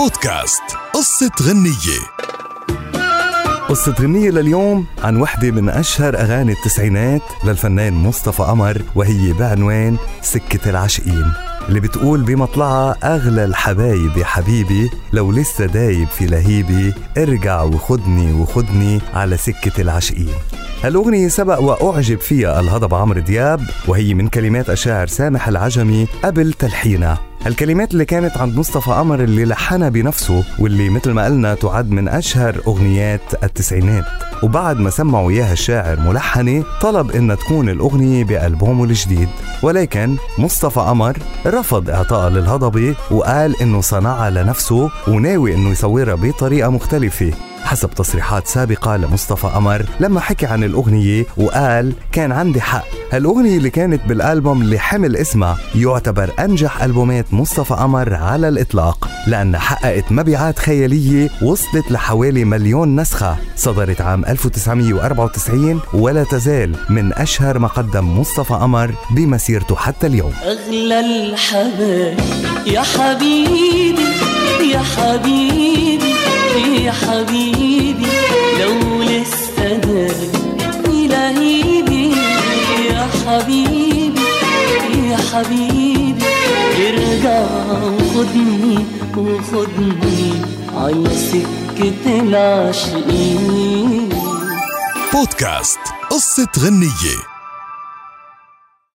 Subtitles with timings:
[0.00, 0.62] بودكاست
[0.94, 2.00] قصة غنية.
[3.68, 10.70] قصة غنية لليوم عن وحدة من أشهر أغاني التسعينات للفنان مصطفى قمر وهي بعنوان سكة
[10.70, 11.32] العاشقين
[11.68, 19.00] اللي بتقول بمطلعها أغلى الحبايب يا حبيبي لو لسه دايب في لهيبي ارجع وخدني وخدني
[19.14, 20.34] على سكة العاشقين
[20.84, 27.29] هالأغنية سبق وأعجب فيها الهضبة عمرو دياب وهي من كلمات الشاعر سامح العجمي قبل تلحينها.
[27.46, 32.08] هالكلمات اللي كانت عند مصطفى قمر اللي لحنها بنفسه واللي مثل ما قلنا تعد من
[32.08, 34.04] أشهر أغنيات التسعينات.
[34.42, 39.28] وبعد ما سمعوا إياها الشاعر ملحنة طلب إنها تكون الأغنية بألبومه الجديد.
[39.62, 47.32] ولكن مصطفى قمر رفض إعطائها للهضبة وقال إنه صنعها لنفسه وناوي إنه يصورها بطريقة مختلفة.
[47.70, 52.84] حسب تصريحات سابقة لمصطفى قمر لما حكي عن الأغنية وقال كان عندي حق.
[53.12, 59.60] هالأغنية اللي كانت بالألبوم اللي حمل اسمها يعتبر أنجح ألبومات مصطفى قمر على الإطلاق لأنها
[59.60, 63.36] حققت مبيعات خيالية وصلت لحوالي مليون نسخة.
[63.56, 70.32] صدرت عام 1994 ولا تزال من أشهر ما قدم مصطفى قمر بمسيرته حتى اليوم.
[70.42, 72.18] أغلى الحبايب
[72.66, 74.09] يا حبيبي.
[77.20, 78.06] حبيبي
[78.60, 82.12] لو لسه داري لهيبي
[82.90, 84.20] يا حبيبي
[85.10, 86.24] يا حبيبي.
[86.76, 87.46] ارجع
[87.84, 88.78] وخدني
[89.16, 90.32] وخدني
[90.74, 94.08] على سكة العاشقين.
[95.12, 95.78] بودكاست
[96.10, 97.39] قصة غنية.